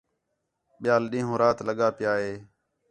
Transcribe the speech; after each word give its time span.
ٻِیال 0.81 1.03
ݙِین٘ہوں، 1.11 1.39
رات 1.41 1.57
لڳا 1.67 1.87
پِیا 1.97 2.13
ہِے 2.21 2.33